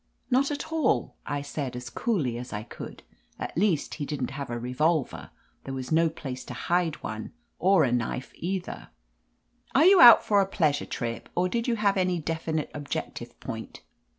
"Not 0.31 0.49
at 0.49 0.71
all," 0.71 1.13
I 1.27 1.43
said, 1.43 1.75
as 1.75 1.91
coolly 1.91 2.39
as 2.39 2.51
I 2.51 2.63
could. 2.63 3.03
At 3.37 3.55
least 3.55 3.93
he 4.01 4.05
didn't 4.07 4.31
have 4.31 4.49
a 4.49 4.57
revolver: 4.57 5.29
there 5.63 5.75
was 5.75 5.91
no 5.91 6.09
place 6.09 6.43
to 6.45 6.55
hide 6.55 6.95
one, 7.03 7.33
or 7.59 7.83
a 7.83 7.91
knife 7.91 8.31
either. 8.33 8.89
"Are 9.75 9.85
you 9.85 10.01
out 10.01 10.25
for 10.25 10.41
a 10.41 10.47
pleasure 10.47 10.87
trip? 10.87 11.29
Or 11.35 11.47
did 11.47 11.67
you 11.67 11.75
have 11.75 11.97
any 11.97 12.17
definite 12.17 12.71
objective 12.73 13.39
point?" 13.39 13.81